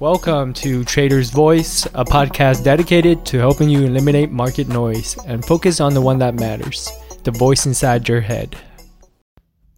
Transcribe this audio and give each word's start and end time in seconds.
Welcome 0.00 0.54
to 0.54 0.82
Trader's 0.82 1.28
Voice, 1.28 1.84
a 1.92 2.06
podcast 2.06 2.64
dedicated 2.64 3.26
to 3.26 3.36
helping 3.36 3.68
you 3.68 3.84
eliminate 3.84 4.30
market 4.30 4.66
noise 4.66 5.18
and 5.26 5.44
focus 5.44 5.78
on 5.78 5.92
the 5.92 6.00
one 6.00 6.18
that 6.20 6.36
matters 6.36 6.90
the 7.24 7.30
voice 7.30 7.66
inside 7.66 8.08
your 8.08 8.22
head. 8.22 8.56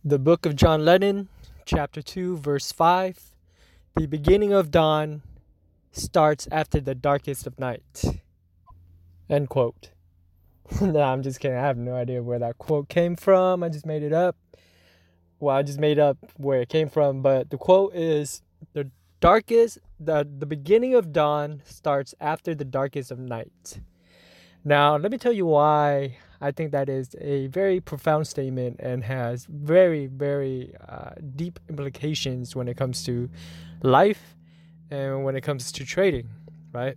The 0.05 0.21
Book 0.21 0.47
of 0.47 0.55
John 0.55 0.85
Lennon, 0.85 1.29
Chapter 1.65 2.03
2, 2.03 2.37
Verse 2.37 2.71
5 2.71 3.19
The 3.97 4.07
beginning 4.07 4.53
of 4.53 4.71
dawn 4.71 5.23
starts 5.91 6.47
after 6.53 6.79
the 6.79 6.95
darkest 6.95 7.49
of 7.49 7.59
night. 7.59 8.05
End 9.29 9.49
quote. 9.49 9.91
no, 10.81 11.01
I'm 11.01 11.25
just 11.25 11.41
kidding. 11.41 11.59
I 11.59 11.63
have 11.63 11.79
no 11.79 11.97
idea 11.97 12.23
where 12.23 12.39
that 12.39 12.59
quote 12.59 12.89
came 12.89 13.17
from. 13.17 13.65
I 13.65 13.71
just 13.71 13.87
made 13.87 14.05
it 14.05 14.13
up. 14.13 14.37
Well, 15.41 15.57
I 15.57 15.65
just 15.65 15.81
made 15.81 15.99
up 15.99 16.19
where 16.37 16.61
it 16.61 16.69
came 16.69 16.89
from, 16.89 17.23
but 17.23 17.51
the 17.51 17.59
quote 17.59 17.97
is 17.97 18.43
darkest 19.23 19.79
the 20.01 20.27
the 20.39 20.47
beginning 20.47 20.95
of 20.95 21.13
dawn 21.13 21.63
starts 21.65 22.13
after 22.21 22.55
the 22.55 22.65
darkest 22.65 23.11
of 23.13 23.19
night. 23.19 23.81
Now, 24.65 24.97
let 24.97 25.11
me 25.13 25.19
tell 25.19 25.33
you 25.33 25.47
why 25.47 26.19
I 26.41 26.51
think 26.51 26.73
that 26.73 26.89
is 26.89 27.15
a 27.21 27.47
very 27.47 27.81
profound 27.81 28.27
statement 28.27 28.81
and 28.81 29.05
has 29.05 29.47
very 29.47 30.09
very 30.09 30.75
uh, 30.89 31.13
deep 31.37 31.61
implications 31.69 32.57
when 32.57 32.67
it 32.67 32.77
comes 32.77 33.05
to 33.05 33.31
life 33.83 34.37
and 34.91 35.25
when 35.25 35.37
it 35.37 35.43
comes 35.43 35.71
to 35.73 35.85
trading, 35.85 36.29
right? 36.73 36.97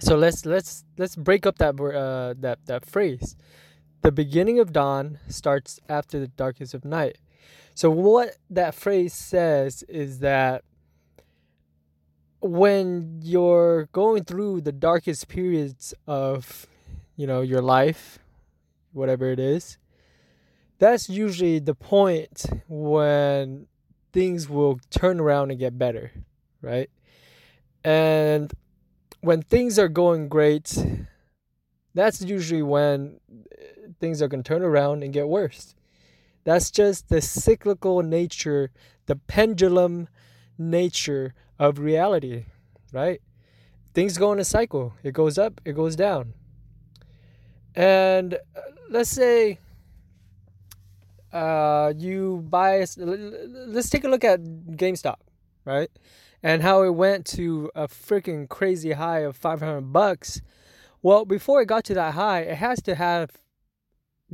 So 0.00 0.16
let's 0.16 0.46
let's 0.46 0.84
let's 0.96 1.16
break 1.16 1.44
up 1.44 1.58
that 1.58 1.78
uh, 1.78 2.34
that 2.40 2.64
that 2.64 2.86
phrase. 2.86 3.36
The 4.00 4.10
beginning 4.10 4.58
of 4.58 4.72
dawn 4.72 5.18
starts 5.28 5.78
after 5.86 6.18
the 6.18 6.28
darkest 6.28 6.72
of 6.72 6.86
night. 6.86 7.18
So 7.74 7.90
what 7.90 8.36
that 8.48 8.74
phrase 8.74 9.12
says 9.12 9.82
is 9.82 10.20
that 10.20 10.64
when 12.40 13.20
you're 13.22 13.88
going 13.92 14.24
through 14.24 14.60
the 14.60 14.72
darkest 14.72 15.28
periods 15.28 15.94
of 16.06 16.66
you 17.16 17.26
know 17.26 17.40
your 17.42 17.60
life 17.60 18.18
whatever 18.92 19.30
it 19.30 19.38
is 19.38 19.78
that's 20.78 21.10
usually 21.10 21.58
the 21.58 21.74
point 21.74 22.46
when 22.66 23.66
things 24.12 24.48
will 24.48 24.80
turn 24.90 25.20
around 25.20 25.50
and 25.50 25.60
get 25.60 25.78
better 25.78 26.12
right? 26.62 26.90
And 27.84 28.52
when 29.20 29.42
things 29.42 29.78
are 29.78 29.88
going 29.88 30.28
great 30.28 30.76
that's 31.94 32.22
usually 32.22 32.62
when 32.62 33.18
uh, 33.30 33.90
things 33.98 34.22
are 34.22 34.28
going 34.28 34.42
to 34.42 34.48
turn 34.48 34.62
around 34.62 35.02
and 35.02 35.12
get 35.12 35.28
worse. 35.28 35.74
That's 36.44 36.70
just 36.70 37.08
the 37.08 37.20
cyclical 37.20 38.02
nature 38.02 38.70
the 39.06 39.16
pendulum 39.16 40.08
nature 40.56 41.34
of 41.60 41.78
reality, 41.78 42.46
right? 42.90 43.20
Things 43.92 44.16
go 44.16 44.32
in 44.32 44.40
a 44.40 44.44
cycle. 44.44 44.94
It 45.04 45.12
goes 45.12 45.38
up, 45.38 45.60
it 45.64 45.74
goes 45.74 45.94
down. 45.94 46.32
And 47.74 48.34
uh, 48.34 48.60
let's 48.88 49.10
say 49.10 49.58
uh, 51.32 51.92
you 51.96 52.44
buy, 52.48 52.84
let's 52.96 53.90
take 53.90 54.04
a 54.04 54.08
look 54.08 54.24
at 54.24 54.42
GameStop, 54.42 55.16
right? 55.66 55.90
And 56.42 56.62
how 56.62 56.82
it 56.82 56.94
went 56.94 57.26
to 57.26 57.70
a 57.74 57.86
freaking 57.86 58.48
crazy 58.48 58.92
high 58.92 59.20
of 59.20 59.36
500 59.36 59.92
bucks. 59.92 60.40
Well, 61.02 61.26
before 61.26 61.60
it 61.60 61.66
got 61.66 61.84
to 61.84 61.94
that 61.94 62.14
high, 62.14 62.40
it 62.40 62.56
has 62.56 62.80
to 62.82 62.94
have 62.94 63.32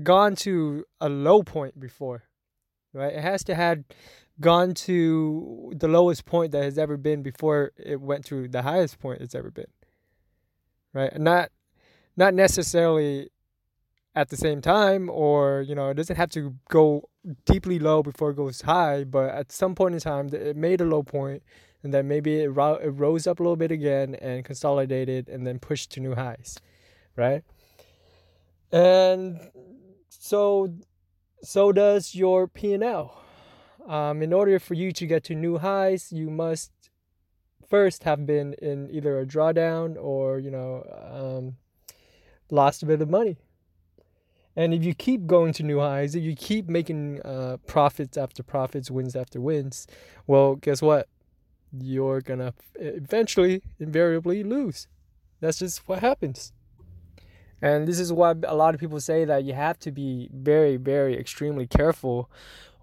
gone 0.01 0.37
to 0.37 0.85
a 1.01 1.09
low 1.09 1.43
point 1.43 1.81
before, 1.81 2.23
right? 2.93 3.13
It 3.13 3.23
has 3.23 3.43
to 3.45 3.57
have 3.57 3.83
gone 4.41 4.75
to 4.75 5.73
the 5.77 5.89
lowest 5.89 6.25
point 6.25 6.53
that 6.53 6.63
has 6.63 6.79
ever 6.79 6.97
been 6.97 7.23
before 7.23 7.73
it 7.77 8.01
went 8.01 8.25
to 8.27 8.49
the 8.49 8.63
highest 8.63 8.99
point 8.99 9.21
it's 9.21 9.35
ever 9.35 9.51
been 9.51 9.67
right? 10.97 11.21
Not 11.21 11.51
not 12.17 12.33
necessarily 12.33 13.29
at 14.15 14.31
the 14.31 14.37
same 14.37 14.63
time 14.63 15.11
or 15.11 15.61
you 15.61 15.75
know 15.75 15.91
it 15.91 15.95
doesn't 15.95 16.17
have 16.17 16.31
to 16.31 16.55
go 16.71 17.09
deeply 17.45 17.79
low 17.79 18.03
before 18.03 18.31
it 18.31 18.37
goes 18.37 18.63
high 18.63 19.05
but 19.05 19.29
at 19.31 19.53
some 19.53 19.75
point 19.75 19.95
in 19.95 20.01
time 20.01 20.29
it 20.33 20.57
made 20.57 20.81
a 20.81 20.85
low 20.85 21.03
point 21.03 21.43
and 21.83 21.93
then 21.93 22.09
maybe 22.09 22.41
it, 22.41 22.49
ro- 22.49 22.81
it 22.83 22.89
rose 22.89 23.27
up 23.27 23.39
a 23.39 23.43
little 23.43 23.57
bit 23.57 23.71
again 23.71 24.15
and 24.17 24.45
consolidated 24.45 25.29
and 25.29 25.47
then 25.47 25.59
pushed 25.59 25.91
to 25.93 26.01
new 26.01 26.15
highs 26.15 26.59
right? 27.15 27.43
And 28.73 29.39
so 30.09 30.75
so 31.43 31.71
does 31.73 32.15
your 32.15 32.49
p&l 32.49 33.23
um, 33.87 34.23
in 34.23 34.33
order 34.33 34.59
for 34.59 34.75
you 34.75 34.93
to 34.93 35.07
get 35.07 35.25
to 35.25 35.35
new 35.35 35.59
highs, 35.59 36.13
you 36.13 36.31
must 36.31 36.73
first 37.69 38.05
have 38.05 38.27
been 38.27 38.55
in 38.55 38.89
either 38.91 39.19
a 39.19 39.27
drawdown 39.27 39.97
or 39.99 40.39
you 40.39 40.51
know 40.51 40.85
um, 41.13 41.57
lost 42.51 42.83
a 42.83 42.87
bit 42.87 43.01
of 43.01 43.09
money. 43.09 43.37
And 44.59 44.73
if 44.73 44.83
you 44.83 44.95
keep 44.95 45.27
going 45.27 45.53
to 45.55 45.63
new 45.63 45.81
highs, 45.81 46.15
if 46.15 46.23
you 46.23 46.35
keep 46.35 46.67
making 46.67 47.21
uh, 47.23 47.59
profits 47.67 48.17
after 48.17 48.43
profits, 48.43 48.91
wins 48.91 49.15
after 49.15 49.39
wins, 49.39 49.87
well, 50.27 50.55
guess 50.57 50.81
what? 50.81 51.09
You're 51.79 52.23
gonna 52.23 52.55
eventually, 52.77 53.63
invariably 53.79 54.43
lose. 54.43 54.89
That's 55.41 55.59
just 55.59 55.87
what 55.87 55.99
happens. 55.99 56.53
And 57.61 57.89
this 57.89 57.99
is 57.99 58.13
why 58.13 58.35
a 58.47 58.55
lot 58.55 58.75
of 58.75 58.81
people 58.81 59.01
say 59.01 59.25
that 59.25 59.45
you 59.45 59.55
have 59.55 59.79
to 59.81 59.91
be 59.91 60.29
very, 60.33 60.77
very 60.77 61.19
extremely 61.19 61.67
careful 61.67 62.31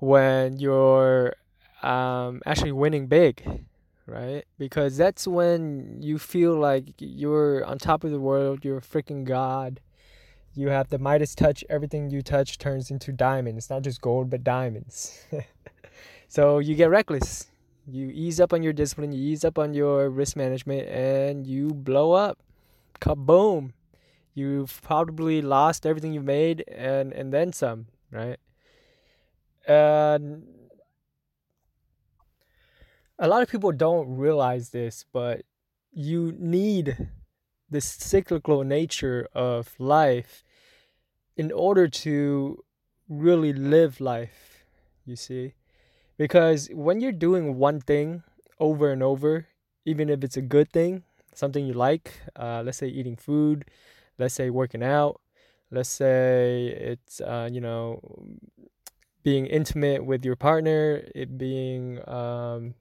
when 0.03 0.57
you're 0.57 1.33
um, 1.81 2.41
actually 2.45 2.73
winning 2.73 3.07
big, 3.07 3.65
right? 4.05 4.43
Because 4.57 4.97
that's 4.97 5.27
when 5.27 6.01
you 6.01 6.19
feel 6.19 6.55
like 6.55 6.93
you're 6.97 7.63
on 7.65 7.77
top 7.77 8.03
of 8.03 8.11
the 8.11 8.19
world, 8.19 8.65
you're 8.65 8.77
a 8.77 8.81
freaking 8.81 9.23
god. 9.23 9.79
You 10.55 10.69
have 10.69 10.89
the 10.89 10.99
Midas 10.99 11.33
touch, 11.33 11.63
everything 11.69 12.09
you 12.09 12.21
touch 12.21 12.57
turns 12.57 12.91
into 12.91 13.11
diamonds. 13.11 13.57
It's 13.65 13.69
not 13.69 13.81
just 13.81 14.01
gold, 14.01 14.29
but 14.29 14.43
diamonds. 14.43 15.23
so 16.27 16.59
you 16.59 16.75
get 16.75 16.89
reckless. 16.89 17.47
You 17.87 18.11
ease 18.13 18.39
up 18.39 18.53
on 18.53 18.61
your 18.61 18.73
discipline, 18.73 19.11
you 19.11 19.31
ease 19.31 19.43
up 19.43 19.57
on 19.57 19.73
your 19.73 20.09
risk 20.09 20.35
management, 20.35 20.87
and 20.87 21.47
you 21.47 21.69
blow 21.73 22.11
up. 22.11 22.39
Kaboom! 23.01 23.71
You've 24.33 24.81
probably 24.81 25.41
lost 25.41 25.85
everything 25.85 26.13
you've 26.13 26.23
made 26.23 26.63
and, 26.67 27.13
and 27.13 27.33
then 27.33 27.53
some, 27.53 27.87
right? 28.11 28.37
And 29.67 30.43
a 33.19 33.27
lot 33.27 33.41
of 33.41 33.49
people 33.49 33.71
don't 33.71 34.17
realize 34.17 34.69
this, 34.69 35.05
but 35.11 35.43
you 35.91 36.33
need 36.37 37.09
the 37.69 37.81
cyclical 37.81 38.63
nature 38.63 39.27
of 39.33 39.73
life 39.79 40.43
in 41.35 41.51
order 41.51 41.87
to 41.87 42.63
really 43.09 43.53
live 43.53 43.99
life, 43.99 44.65
you 45.05 45.15
see? 45.15 45.53
Because 46.17 46.69
when 46.71 47.01
you're 47.01 47.11
doing 47.11 47.57
one 47.57 47.81
thing 47.81 48.23
over 48.59 48.91
and 48.91 49.01
over, 49.01 49.47
even 49.85 50.09
if 50.09 50.23
it's 50.23 50.37
a 50.37 50.41
good 50.41 50.71
thing, 50.71 51.03
something 51.33 51.65
you 51.65 51.73
like, 51.73 52.13
uh, 52.35 52.61
let's 52.63 52.77
say 52.77 52.87
eating 52.87 53.15
food, 53.15 53.65
let's 54.19 54.35
say 54.35 54.49
working 54.49 54.83
out, 54.83 55.19
let's 55.71 55.89
say 55.89 56.67
it's, 56.67 57.19
uh, 57.21 57.49
you 57.51 57.59
know, 57.59 57.99
being 59.23 59.45
intimate 59.45 60.05
with 60.05 60.25
your 60.25 60.35
partner, 60.35 61.01
it 61.15 61.37
being, 61.37 62.07
um, 62.07 62.75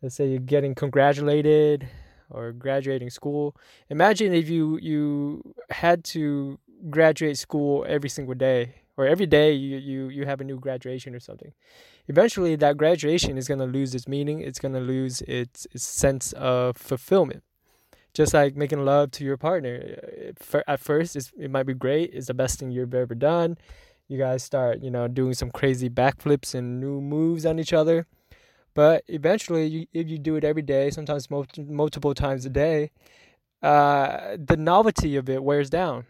let's 0.00 0.14
say, 0.14 0.28
you're 0.28 0.38
getting 0.38 0.74
congratulated 0.74 1.88
or 2.30 2.52
graduating 2.52 3.10
school. 3.10 3.56
Imagine 3.90 4.32
if 4.32 4.48
you 4.48 4.78
you 4.78 5.54
had 5.70 6.04
to 6.04 6.58
graduate 6.90 7.38
school 7.38 7.84
every 7.88 8.08
single 8.08 8.34
day 8.34 8.74
or 8.96 9.06
every 9.06 9.26
day 9.26 9.52
you 9.52 9.76
you 9.76 10.08
you 10.08 10.24
have 10.24 10.40
a 10.40 10.44
new 10.44 10.58
graduation 10.58 11.14
or 11.14 11.20
something. 11.20 11.52
Eventually, 12.06 12.56
that 12.56 12.76
graduation 12.76 13.36
is 13.36 13.48
gonna 13.48 13.66
lose 13.66 13.94
its 13.94 14.06
meaning. 14.06 14.40
It's 14.40 14.58
gonna 14.58 14.80
lose 14.80 15.22
its, 15.22 15.66
its 15.72 15.84
sense 15.84 16.32
of 16.34 16.76
fulfillment. 16.76 17.42
Just 18.12 18.32
like 18.32 18.54
making 18.54 18.84
love 18.84 19.10
to 19.12 19.24
your 19.24 19.36
partner. 19.36 19.98
At 20.68 20.78
first, 20.78 21.16
it 21.16 21.50
might 21.50 21.66
be 21.66 21.74
great. 21.74 22.10
It's 22.12 22.28
the 22.28 22.34
best 22.34 22.60
thing 22.60 22.70
you've 22.70 22.94
ever 22.94 23.14
done 23.16 23.58
you 24.08 24.18
guys 24.18 24.42
start, 24.42 24.82
you 24.82 24.90
know, 24.90 25.08
doing 25.08 25.34
some 25.34 25.50
crazy 25.50 25.88
backflips 25.88 26.54
and 26.54 26.80
new 26.80 27.00
moves 27.00 27.46
on 27.46 27.58
each 27.58 27.72
other. 27.72 28.06
But 28.74 29.04
eventually, 29.08 29.66
you, 29.66 29.86
if 29.92 30.08
you 30.08 30.18
do 30.18 30.36
it 30.36 30.44
every 30.44 30.62
day, 30.62 30.90
sometimes 30.90 31.28
multiple 31.30 32.12
times 32.14 32.44
a 32.44 32.50
day, 32.50 32.90
uh, 33.62 34.36
the 34.36 34.56
novelty 34.56 35.16
of 35.16 35.28
it 35.28 35.42
wears 35.42 35.70
down. 35.70 36.06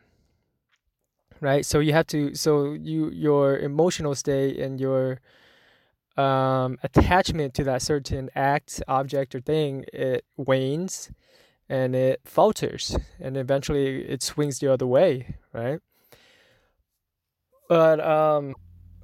Right. 1.41 1.67
So 1.67 1.79
you 1.81 1.93
have 1.93 2.07
to. 2.09 2.35
So 2.35 2.73
you 2.73 3.11
your 3.11 3.59
emotional 3.59 4.15
state 4.15 4.59
and 4.59 4.81
your 4.81 5.21
um, 6.17 6.79
attachment 6.83 7.55
to 7.55 7.65
that 7.65 7.83
certain 7.83 8.31
act, 8.35 8.83
object, 8.89 9.35
or 9.35 9.41
thing 9.41 9.85
it 9.93 10.25
wanes, 10.37 11.11
and 11.69 11.95
it 11.95 12.21
falters, 12.25 12.97
and 13.21 13.37
eventually 13.37 14.05
it 14.09 14.23
swings 14.23 14.61
the 14.61 14.73
other 14.73 14.87
way. 14.87 15.37
Right. 15.53 15.81
But 17.69 18.01
um, 18.01 18.55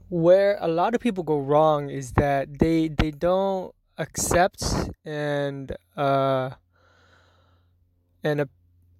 where 0.08 0.58
a 0.60 0.68
lot 0.68 0.94
of 0.94 1.00
people 1.00 1.24
go 1.24 1.38
wrong 1.38 1.88
is 1.90 2.12
that 2.12 2.58
they 2.58 2.88
they 2.88 3.10
don't 3.10 3.74
accept 3.98 4.64
and 5.04 5.76
uh 5.96 6.50
and 8.22 8.48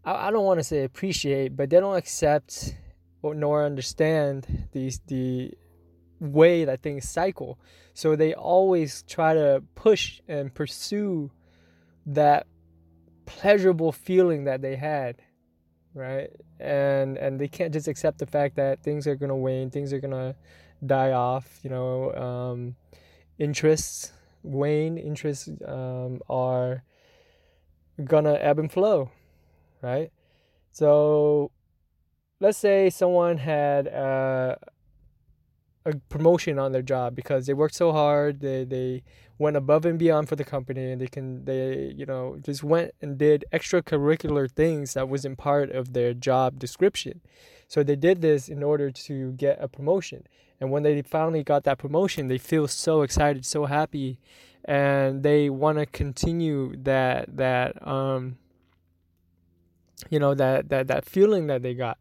I 0.04 0.30
don't 0.30 0.44
want 0.44 0.60
to 0.60 0.64
say 0.64 0.84
appreciate, 0.84 1.56
but 1.56 1.68
they 1.68 1.78
don't 1.78 1.96
accept 1.96 2.74
or 3.22 3.34
nor 3.34 3.64
understand 3.64 4.68
these 4.72 5.00
the 5.06 5.52
way 6.20 6.64
that 6.64 6.82
things 6.82 7.08
cycle. 7.08 7.58
So 7.92 8.16
they 8.16 8.34
always 8.34 9.02
try 9.02 9.34
to 9.34 9.62
push 9.74 10.20
and 10.26 10.54
pursue 10.54 11.30
that 12.06 12.46
pleasurable 13.26 13.92
feeling 13.92 14.44
that 14.44 14.62
they 14.62 14.76
had, 14.76 15.16
right? 15.94 16.30
And 16.58 17.16
and 17.18 17.40
they 17.40 17.48
can't 17.48 17.72
just 17.72 17.88
accept 17.88 18.18
the 18.18 18.26
fact 18.26 18.56
that 18.56 18.82
things 18.82 19.06
are 19.06 19.16
gonna 19.16 19.36
wane, 19.36 19.70
things 19.70 19.92
are 19.92 20.00
gonna 20.00 20.34
die 20.84 21.12
off. 21.12 21.60
You 21.62 21.70
know, 21.70 22.12
um, 22.14 22.76
interests 23.38 24.12
wane, 24.42 24.98
interests 24.98 25.48
um, 25.66 26.20
are 26.28 26.82
gonna 28.04 28.34
ebb 28.34 28.58
and 28.58 28.72
flow, 28.72 29.10
right? 29.82 30.10
So 30.72 31.50
let's 32.40 32.58
say 32.58 32.90
someone 32.90 33.38
had 33.38 33.88
uh, 33.88 34.56
a 35.86 35.94
promotion 36.08 36.58
on 36.58 36.72
their 36.72 36.82
job 36.82 37.14
because 37.14 37.46
they 37.46 37.54
worked 37.54 37.74
so 37.74 37.92
hard, 37.92 38.40
they 38.40 38.64
they 38.64 39.02
went 39.38 39.56
above 39.56 39.86
and 39.86 39.98
beyond 39.98 40.28
for 40.28 40.36
the 40.36 40.44
company, 40.44 40.92
and 40.92 41.00
they 41.00 41.06
can 41.06 41.44
they 41.44 41.92
you 41.96 42.04
know 42.06 42.38
just 42.42 42.62
went 42.62 42.92
and 43.00 43.18
did 43.18 43.44
extracurricular 43.52 44.50
things 44.50 44.94
that 44.94 45.08
wasn't 45.08 45.38
part 45.38 45.70
of 45.70 45.92
their 45.92 46.12
job 46.14 46.58
description. 46.58 47.20
So 47.68 47.82
they 47.82 47.96
did 47.96 48.20
this 48.20 48.48
in 48.48 48.62
order 48.62 48.90
to 48.90 49.32
get 49.32 49.58
a 49.60 49.68
promotion. 49.68 50.26
And 50.60 50.70
when 50.70 50.82
they 50.82 51.00
finally 51.02 51.42
got 51.42 51.64
that 51.64 51.78
promotion, 51.78 52.26
they 52.26 52.36
feel 52.36 52.68
so 52.68 53.02
excited, 53.02 53.46
so 53.46 53.64
happy, 53.64 54.18
and 54.64 55.22
they 55.22 55.48
want 55.48 55.78
to 55.78 55.86
continue 55.86 56.76
that 56.82 57.36
that 57.36 57.86
um 57.86 58.36
you 60.10 60.18
know 60.18 60.34
that 60.34 60.68
that 60.68 60.88
that 60.88 61.04
feeling 61.04 61.46
that 61.46 61.62
they 61.62 61.74
got. 61.74 61.98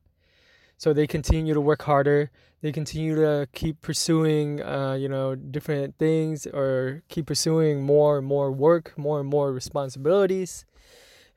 So 0.79 0.93
they 0.93 1.07
continue 1.07 1.53
to 1.53 1.59
work 1.59 1.81
harder. 1.81 2.31
They 2.61 2.71
continue 2.71 3.13
to 3.15 3.49
keep 3.51 3.81
pursuing, 3.81 4.61
uh, 4.63 4.93
you 4.93 5.09
know, 5.09 5.35
different 5.35 5.97
things 5.97 6.47
or 6.47 7.03
keep 7.09 7.25
pursuing 7.25 7.83
more 7.83 8.17
and 8.17 8.25
more 8.25 8.49
work, 8.49 8.97
more 8.97 9.19
and 9.19 9.27
more 9.27 9.51
responsibilities 9.51 10.63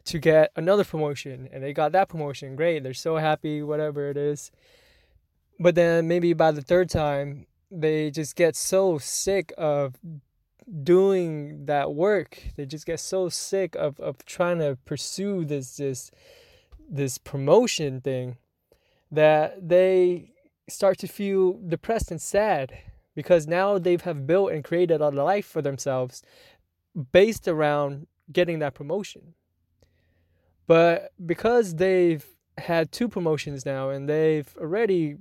to 0.04 0.20
get 0.20 0.52
another 0.54 0.84
promotion. 0.84 1.48
And 1.52 1.60
they 1.60 1.72
got 1.72 1.90
that 1.90 2.08
promotion. 2.08 2.54
Great. 2.54 2.84
They're 2.84 2.94
so 2.94 3.16
happy, 3.16 3.64
whatever 3.64 4.08
it 4.08 4.16
is. 4.16 4.52
But 5.58 5.74
then 5.74 6.06
maybe 6.06 6.34
by 6.34 6.52
the 6.52 6.62
third 6.62 6.88
time, 6.88 7.46
they 7.68 8.12
just 8.12 8.36
get 8.36 8.54
so 8.54 8.98
sick 8.98 9.52
of 9.58 9.96
doing 10.84 11.66
that 11.66 11.94
work. 11.94 12.40
They 12.54 12.64
just 12.64 12.86
get 12.86 13.00
so 13.00 13.28
sick 13.28 13.74
of, 13.74 13.98
of 13.98 14.24
trying 14.24 14.60
to 14.60 14.78
pursue 14.84 15.44
this 15.44 15.78
this 15.78 16.12
this 16.88 17.18
promotion 17.18 18.00
thing 18.00 18.36
that 19.12 19.68
they 19.68 20.32
start 20.68 20.98
to 20.98 21.06
feel 21.06 21.60
depressed 21.68 22.10
and 22.10 22.20
sad 22.20 22.72
because 23.14 23.46
now 23.46 23.78
they 23.78 23.92
have 23.92 24.02
have 24.02 24.26
built 24.26 24.52
and 24.52 24.64
created 24.64 25.00
a 25.00 25.10
life 25.10 25.46
for 25.46 25.60
themselves 25.60 26.22
based 27.12 27.46
around 27.46 28.06
getting 28.32 28.58
that 28.60 28.74
promotion. 28.74 29.34
But 30.66 31.12
because 31.24 31.74
they've 31.74 32.24
had 32.58 32.92
two 32.92 33.08
promotions 33.08 33.66
now 33.66 33.90
and 33.90 34.08
they've 34.08 34.48
already 34.58 35.16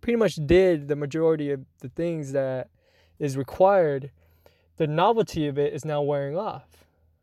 pretty 0.00 0.16
much 0.16 0.36
did 0.36 0.88
the 0.88 0.96
majority 0.96 1.50
of 1.50 1.64
the 1.80 1.88
things 1.88 2.32
that 2.32 2.68
is 3.18 3.36
required, 3.36 4.10
the 4.76 4.86
novelty 4.86 5.48
of 5.48 5.58
it 5.58 5.72
is 5.72 5.84
now 5.84 6.02
wearing 6.02 6.36
off, 6.36 6.68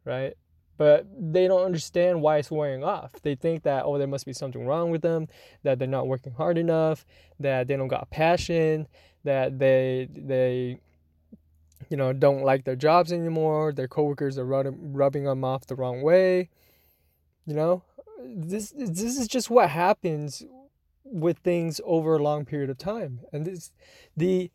right? 0.03 0.33
But 0.77 1.07
they 1.17 1.47
don't 1.47 1.63
understand 1.63 2.21
why 2.21 2.37
it's 2.37 2.51
wearing 2.51 2.83
off. 2.83 3.13
They 3.21 3.35
think 3.35 3.63
that 3.63 3.85
oh, 3.85 3.97
there 3.97 4.07
must 4.07 4.25
be 4.25 4.33
something 4.33 4.65
wrong 4.65 4.91
with 4.91 5.01
them, 5.01 5.27
that 5.63 5.79
they're 5.79 5.87
not 5.87 6.07
working 6.07 6.33
hard 6.33 6.57
enough, 6.57 7.05
that 7.39 7.67
they 7.67 7.77
don't 7.77 7.87
got 7.87 8.09
passion, 8.09 8.87
that 9.23 9.57
they 9.59 10.09
they 10.11 10.79
you 11.89 11.97
know 11.97 12.13
don't 12.13 12.43
like 12.43 12.65
their 12.65 12.75
jobs 12.75 13.11
anymore. 13.13 13.71
Their 13.73 13.87
coworkers 13.87 14.37
are 14.37 14.45
rubbing 14.45 14.93
rubbing 14.93 15.23
them 15.25 15.43
off 15.43 15.67
the 15.67 15.75
wrong 15.75 16.01
way. 16.01 16.49
You 17.45 17.53
know, 17.53 17.83
this 18.25 18.73
this 18.75 19.17
is 19.17 19.27
just 19.27 19.49
what 19.49 19.69
happens 19.69 20.43
with 21.03 21.37
things 21.39 21.79
over 21.85 22.15
a 22.15 22.23
long 22.23 22.45
period 22.45 22.69
of 22.69 22.77
time, 22.77 23.21
and 23.31 23.45
this 23.45 23.71
the 24.17 24.51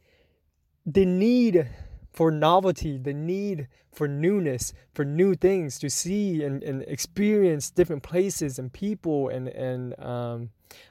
the 0.85 1.05
need 1.05 1.69
for 2.13 2.31
novelty, 2.31 2.99
the 2.99 3.15
need 3.15 3.69
for 3.93 4.09
newness, 4.09 4.73
for 4.93 5.05
new 5.05 5.35
things 5.35 5.79
to 5.79 5.91
see 5.91 6.43
and, 6.43 6.63
and 6.63 6.83
experience 6.83 7.71
different 7.71 8.03
places 8.03 8.59
and 8.59 8.73
people 8.73 9.29
and, 9.29 9.49
and 9.49 9.99
um, 9.99 10.51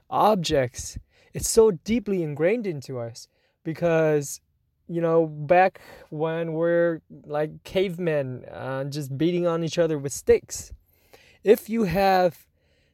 objects. 0.10 0.98
It's 1.34 1.50
so 1.50 1.72
deeply 1.72 2.24
ingrained 2.24 2.68
into 2.68 3.00
us 3.00 3.28
because, 3.64 4.42
you 4.88 5.02
know, 5.02 5.28
back 5.28 5.80
when 6.10 6.54
we're 6.54 7.02
like 7.26 7.64
cavemen, 7.64 8.46
uh, 8.52 8.86
just 8.86 9.18
beating 9.18 9.46
on 9.48 9.64
each 9.64 9.78
other 9.78 9.98
with 9.98 10.12
sticks, 10.12 10.72
if 11.44 11.70
you 11.70 11.84
have 11.84 12.46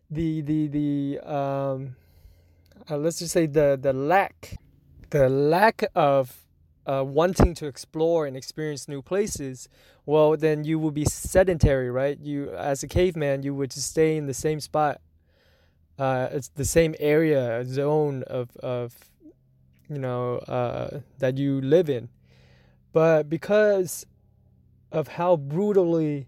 the, 0.09 0.41
the, 0.41 0.67
the, 0.67 1.19
um, 1.21 1.95
uh, 2.89 2.97
let's 2.97 3.19
just 3.19 3.33
say 3.33 3.47
the, 3.47 3.79
the 3.81 3.93
lack, 3.93 4.57
the 5.09 5.29
lack 5.29 5.83
of 5.95 6.44
uh, 6.85 7.03
wanting 7.05 7.53
to 7.55 7.67
explore 7.67 8.25
and 8.25 8.37
experience 8.37 8.87
new 8.87 9.01
places, 9.01 9.67
well, 10.05 10.37
then 10.37 10.63
you 10.63 10.77
will 10.77 10.91
be 10.91 11.05
sedentary, 11.05 11.89
right? 11.89 12.19
You, 12.19 12.51
as 12.51 12.83
a 12.83 12.87
caveman, 12.87 13.43
you 13.43 13.55
would 13.55 13.71
just 13.71 13.89
stay 13.89 14.17
in 14.17 14.27
the 14.27 14.33
same 14.33 14.59
spot. 14.59 15.01
Uh, 15.97 16.27
it's 16.31 16.49
the 16.49 16.65
same 16.65 16.93
area, 16.99 17.63
zone 17.65 18.23
of, 18.23 18.55
of 18.57 18.93
you 19.89 19.97
know, 19.97 20.37
uh, 20.39 20.99
that 21.19 21.37
you 21.37 21.61
live 21.61 21.89
in. 21.89 22.09
But 22.93 23.29
because 23.29 24.05
of 24.91 25.07
how 25.09 25.35
brutally 25.35 26.27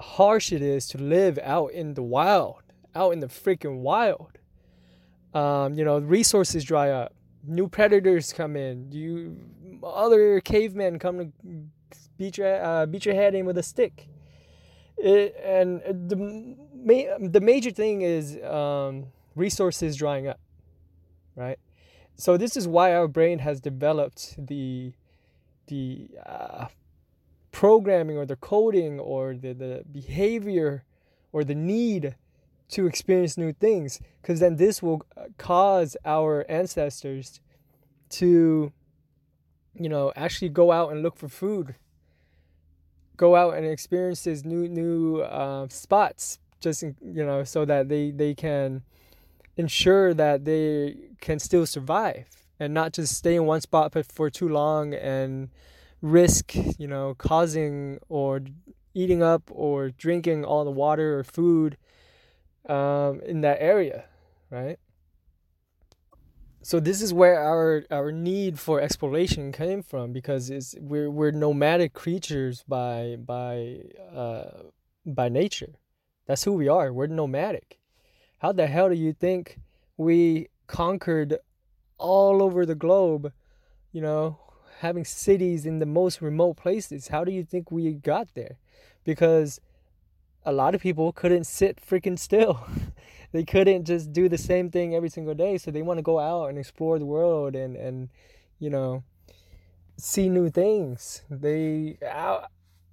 harsh 0.00 0.52
it 0.52 0.62
is 0.62 0.86
to 0.88 0.98
live 0.98 1.38
out 1.42 1.72
in 1.72 1.94
the 1.94 2.02
wild, 2.02 2.62
out 2.94 3.12
in 3.12 3.20
the 3.20 3.26
freaking 3.26 3.80
wild, 3.80 4.38
um, 5.34 5.74
you 5.74 5.84
know, 5.84 5.98
resources 5.98 6.64
dry 6.64 6.90
up, 6.90 7.14
new 7.46 7.68
predators 7.68 8.32
come 8.32 8.56
in, 8.56 8.90
you 8.92 9.36
other 9.84 10.40
cavemen 10.40 10.98
come 10.98 11.18
to 11.18 11.32
beat 12.16 12.38
your 12.38 12.62
uh, 12.62 12.86
beat 12.86 13.04
your 13.04 13.14
head 13.14 13.34
in 13.34 13.46
with 13.46 13.58
a 13.58 13.62
stick. 13.62 14.08
It, 14.96 15.36
and 15.42 15.80
the 16.08 16.16
ma- 16.16 17.28
the 17.28 17.40
major 17.40 17.70
thing 17.70 18.02
is 18.02 18.38
um, 18.44 19.06
resources 19.34 19.96
drying 19.96 20.28
up, 20.28 20.40
right? 21.36 21.58
So 22.16 22.36
this 22.36 22.56
is 22.56 22.68
why 22.68 22.94
our 22.94 23.08
brain 23.08 23.40
has 23.40 23.60
developed 23.60 24.34
the 24.38 24.92
the 25.66 26.10
uh, 26.24 26.66
programming 27.50 28.16
or 28.16 28.26
the 28.26 28.36
coding 28.36 29.00
or 29.00 29.34
the, 29.34 29.54
the 29.54 29.84
behavior 29.90 30.84
or 31.32 31.44
the 31.44 31.54
need 31.54 32.16
to 32.68 32.86
experience 32.86 33.38
new 33.38 33.52
things 33.52 34.00
because 34.20 34.40
then 34.40 34.56
this 34.56 34.82
will 34.82 35.06
uh, 35.16 35.24
cause 35.38 35.96
our 36.04 36.44
ancestors 36.48 37.40
to 38.08 38.72
you 39.78 39.88
know, 39.88 40.12
actually 40.16 40.48
go 40.48 40.72
out 40.72 40.92
and 40.92 41.02
look 41.02 41.16
for 41.16 41.28
food. 41.28 41.74
Go 43.16 43.36
out 43.36 43.54
and 43.56 43.66
experience 43.66 44.24
these 44.24 44.44
new 44.44 44.68
new 44.68 45.20
uh, 45.20 45.68
spots, 45.68 46.38
just 46.60 46.82
you 46.82 47.24
know, 47.24 47.44
so 47.44 47.64
that 47.64 47.88
they 47.88 48.10
they 48.10 48.34
can 48.34 48.82
ensure 49.56 50.12
that 50.14 50.44
they 50.44 50.96
can 51.20 51.38
still 51.38 51.64
survive 51.64 52.26
and 52.58 52.74
not 52.74 52.92
just 52.92 53.14
stay 53.14 53.36
in 53.36 53.46
one 53.46 53.60
spot 53.60 53.94
for 54.12 54.30
too 54.30 54.48
long 54.48 54.94
and 54.94 55.50
risk, 56.02 56.54
you 56.78 56.86
know, 56.86 57.14
causing 57.16 57.98
or 58.08 58.40
eating 58.94 59.22
up 59.22 59.42
or 59.52 59.90
drinking 59.90 60.44
all 60.44 60.64
the 60.64 60.70
water 60.70 61.18
or 61.18 61.24
food 61.24 61.76
um, 62.68 63.20
in 63.20 63.40
that 63.40 63.58
area, 63.60 64.04
right? 64.50 64.78
So 66.64 66.80
this 66.80 67.02
is 67.02 67.12
where 67.12 67.38
our 67.38 67.84
our 67.90 68.10
need 68.10 68.58
for 68.58 68.80
exploration 68.80 69.52
came 69.52 69.82
from 69.82 70.14
because 70.14 70.48
it's 70.48 70.74
we're 70.80 71.10
we're 71.10 71.30
nomadic 71.30 71.92
creatures 71.92 72.64
by 72.66 73.16
by 73.18 73.80
uh 74.14 74.62
by 75.04 75.28
nature. 75.28 75.74
That's 76.26 76.44
who 76.44 76.54
we 76.54 76.68
are. 76.68 76.90
We're 76.90 77.06
nomadic. 77.06 77.78
How 78.38 78.52
the 78.52 78.66
hell 78.66 78.88
do 78.88 78.94
you 78.94 79.12
think 79.12 79.58
we 79.98 80.48
conquered 80.66 81.36
all 81.98 82.42
over 82.42 82.64
the 82.64 82.74
globe, 82.74 83.32
you 83.92 84.00
know, 84.00 84.38
having 84.78 85.04
cities 85.04 85.66
in 85.66 85.80
the 85.80 85.86
most 85.86 86.22
remote 86.22 86.56
places? 86.56 87.08
How 87.08 87.24
do 87.24 87.32
you 87.32 87.44
think 87.44 87.70
we 87.70 87.92
got 87.92 88.28
there? 88.32 88.56
Because 89.04 89.60
a 90.46 90.52
lot 90.52 90.74
of 90.74 90.80
people 90.80 91.12
couldn't 91.12 91.44
sit 91.44 91.78
freaking 91.86 92.18
still. 92.18 92.66
they 93.34 93.42
couldn't 93.42 93.84
just 93.84 94.12
do 94.12 94.28
the 94.28 94.38
same 94.38 94.70
thing 94.70 94.94
every 94.94 95.08
single 95.08 95.34
day. 95.34 95.58
So 95.58 95.72
they 95.72 95.82
want 95.82 95.98
to 95.98 96.02
go 96.02 96.20
out 96.20 96.50
and 96.50 96.56
explore 96.56 97.00
the 97.00 97.04
world 97.04 97.56
and, 97.56 97.74
and 97.74 98.08
you 98.60 98.70
know, 98.70 99.02
see 99.96 100.28
new 100.28 100.50
things. 100.50 101.22
They, 101.28 101.98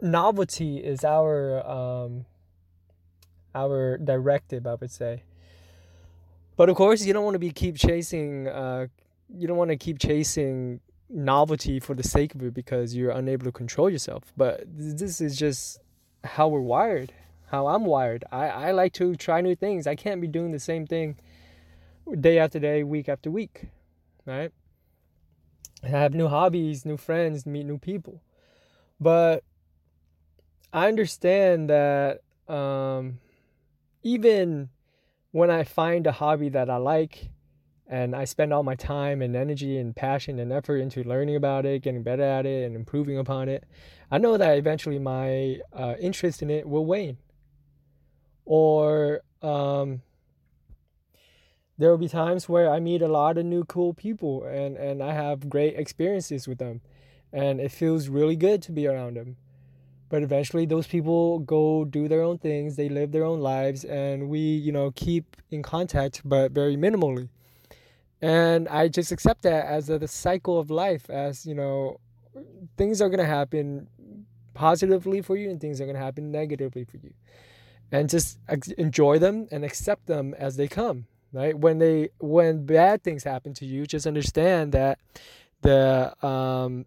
novelty 0.02 0.78
is 0.78 1.06
our 1.06 1.64
um, 1.70 2.26
our 3.54 4.00
directive, 4.00 4.66
I 4.66 4.74
would 4.74 4.90
say. 4.90 5.22
But 6.58 6.70
of 6.70 6.76
course, 6.76 7.06
you 7.06 7.14
don't 7.14 7.24
want 7.24 7.36
to 7.36 7.40
be 7.40 7.52
keep 7.52 7.78
chasing. 7.78 8.48
Uh, 8.48 8.88
you 9.30 9.48
don't 9.48 9.58
want 9.58 9.70
to 9.70 9.78
keep 9.78 10.00
chasing 10.00 10.80
novelty 11.08 11.80
for 11.80 11.94
the 11.94 12.04
sake 12.04 12.34
of 12.34 12.42
it 12.42 12.56
because 12.56 12.96
you're 12.96 13.12
unable 13.12 13.46
to 13.46 13.52
control 13.52 13.92
yourself. 13.92 14.24
But 14.36 14.64
this 14.66 15.22
is 15.22 15.38
just 15.38 15.78
how 16.24 16.48
we're 16.48 16.62
wired, 16.62 17.14
how 17.52 17.68
I'm 17.68 17.86
wired. 17.86 18.24
I, 18.32 18.48
I 18.48 18.72
like 18.72 18.94
to 18.94 19.16
try 19.16 19.42
new 19.42 19.56
things. 19.56 19.86
I 19.86 19.96
can't 19.96 20.22
be 20.22 20.28
doing 20.28 20.52
the 20.52 20.60
same 20.60 20.88
thing 20.88 21.18
day 22.20 22.40
after 22.40 22.60
day, 22.60 22.84
week 22.84 23.10
after 23.10 23.30
week, 23.30 23.66
right? 24.26 24.52
I 25.84 25.88
have 25.88 26.14
new 26.14 26.30
hobbies, 26.30 26.86
new 26.86 26.98
friends, 26.98 27.46
meet 27.46 27.66
new 27.66 27.78
people. 27.78 28.22
But 29.00 29.44
I 30.72 30.88
understand 30.88 31.70
that 31.70 32.22
um, 32.48 33.20
even 34.02 34.70
when 35.32 35.52
I 35.52 35.64
find 35.64 36.08
a 36.08 36.12
hobby 36.14 36.50
that 36.50 36.70
I 36.70 36.78
like 36.78 37.30
and 37.88 38.16
I 38.16 38.24
spend 38.24 38.54
all 38.54 38.64
my 38.64 38.76
time 38.76 39.22
and 39.22 39.36
energy 39.36 39.78
and 39.78 39.94
passion 39.94 40.40
and 40.40 40.54
effort 40.54 40.78
into 40.78 41.04
learning 41.04 41.36
about 41.36 41.66
it, 41.66 41.82
getting 41.82 42.04
better 42.04 42.24
at 42.24 42.46
it, 42.46 42.66
and 42.66 42.76
improving 42.78 43.18
upon 43.18 43.50
it, 43.50 43.66
I 44.10 44.18
know 44.18 44.38
that 44.38 44.58
eventually 44.58 45.00
my 45.00 45.58
uh, 45.74 45.96
interest 46.00 46.42
in 46.42 46.50
it 46.50 46.70
will 46.70 46.86
wane. 46.86 47.18
Or 48.54 49.22
um, 49.42 50.02
there 51.78 51.90
will 51.90 51.98
be 51.98 52.10
times 52.10 52.50
where 52.50 52.70
I 52.70 52.82
meet 52.82 53.02
a 53.02 53.08
lot 53.08 53.38
of 53.38 53.46
new 53.46 53.64
cool 53.64 53.94
people 53.94 54.44
and, 54.44 54.76
and 54.76 55.02
I 55.02 55.14
have 55.14 55.50
great 55.50 55.80
experiences 55.80 56.50
with 56.50 56.58
them. 56.58 56.82
And 57.32 57.62
it 57.62 57.72
feels 57.72 58.10
really 58.10 58.36
good 58.36 58.62
to 58.64 58.74
be 58.74 58.88
around 58.88 59.16
them. 59.16 59.38
But 60.10 60.22
eventually, 60.22 60.66
those 60.66 60.86
people 60.86 61.40
go 61.40 61.86
do 61.86 62.10
their 62.10 62.22
own 62.22 62.40
things, 62.40 62.76
they 62.76 62.90
live 62.90 63.14
their 63.14 63.24
own 63.24 63.40
lives, 63.40 63.86
and 63.86 64.28
we, 64.28 64.40
you 64.40 64.74
know, 64.74 64.92
keep 64.92 65.38
in 65.50 65.64
contact, 65.64 66.22
but 66.26 66.52
very 66.52 66.76
minimally. 66.76 67.30
And 68.22 68.68
I 68.68 68.90
just 68.90 69.14
accept 69.14 69.44
that 69.44 69.66
as 69.66 69.90
a, 69.90 69.98
the 69.98 70.10
cycle 70.10 70.60
of 70.60 70.70
life, 70.70 71.10
as, 71.10 71.46
you 71.46 71.56
know, 71.56 72.02
things 72.76 73.02
are 73.02 73.08
going 73.08 73.26
to 73.26 73.26
happen 73.26 73.88
positively 74.54 75.22
for 75.22 75.38
you 75.38 75.50
and 75.50 75.62
things 75.62 75.80
are 75.80 75.86
going 75.86 75.96
to 75.96 76.04
happen 76.04 76.34
negatively 76.34 76.84
for 76.84 76.98
you. 76.98 77.14
And 77.92 78.10
just 78.10 78.40
enjoy 78.78 79.20
them 79.20 79.48
and 79.52 79.66
accept 79.66 80.08
them 80.08 80.34
as 80.38 80.56
they 80.56 80.68
come 80.68 81.08
right? 81.34 81.58
When 81.58 81.80
they 81.80 82.10
when 82.20 82.66
bad 82.66 83.04
things 83.04 83.24
happen 83.24 83.54
to 83.56 83.66
you 83.66 83.86
just 83.86 84.08
understand 84.08 84.72
that 84.74 85.00
the 85.62 86.14
um 86.26 86.86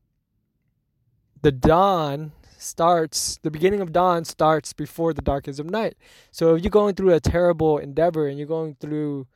the 1.43 1.53
dawn 1.53 2.33
starts 2.59 3.39
the 3.43 3.51
beginning 3.51 3.81
of 3.81 3.93
dawn 3.93 4.25
starts 4.25 4.73
before 4.73 5.13
the 5.13 5.23
darkness 5.23 5.59
of 5.59 5.71
night. 5.71 5.97
So 6.31 6.55
if 6.55 6.63
you're 6.63 6.71
going 6.71 6.95
through 6.95 7.15
a 7.15 7.21
terrible 7.21 7.79
endeavor 7.79 8.27
and 8.27 8.39
you're 8.39 8.47
going 8.47 8.77
through 8.81 9.27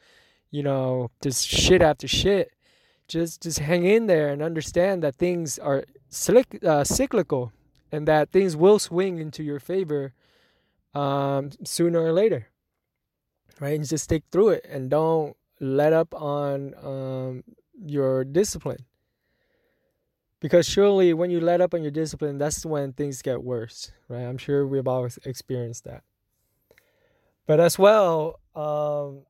you 0.51 0.63
know 0.63 1.11
just 1.23 1.47
shit 1.47 1.83
after 1.83 2.09
shit 2.09 2.53
just 3.07 3.43
just 3.43 3.61
hang 3.61 3.85
in 3.85 4.07
there 4.07 4.29
and 4.29 4.43
understand 4.43 5.03
that 5.03 5.17
things 5.17 5.59
are 5.59 5.85
uh, 6.67 6.85
cyclical 6.85 7.53
and 7.91 8.07
that 8.09 8.31
things 8.31 8.57
will 8.57 8.79
swing 8.79 9.19
into 9.19 9.43
your 9.43 9.59
favor 9.59 10.13
um, 10.95 11.50
sooner 11.64 12.00
or 12.00 12.12
later 12.12 12.49
right? 13.61 13.75
And 13.75 13.88
just 13.88 14.04
stick 14.04 14.25
through 14.30 14.50
it 14.50 14.66
and 14.68 14.90
don't 14.90 15.37
let 15.61 15.92
up 15.92 16.14
on 16.14 16.75
um, 16.83 17.45
your 17.80 18.25
discipline. 18.25 18.85
Because 20.40 20.68
surely 20.68 21.12
when 21.14 21.30
you 21.30 21.40
let 21.40 21.61
up 21.61 21.75
on 21.75 21.83
your 21.83 21.90
discipline, 21.90 22.38
that's 22.38 22.64
when 22.64 22.92
things 22.92 23.23
get 23.23 23.42
worse, 23.42 23.90
right? 24.09 24.23
I'm 24.23 24.38
sure 24.38 24.66
we've 24.66 24.87
all 24.87 25.09
experienced 25.25 25.85
that. 25.85 26.04
But 27.47 27.59
as 27.59 27.76
well, 27.76 28.38
um, 28.54 29.25